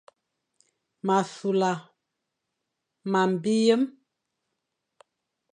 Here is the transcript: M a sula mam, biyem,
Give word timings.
M 1.05 1.07
a 1.15 1.19
sula 1.33 1.69
mam, 3.11 3.31
biyem, 3.43 3.81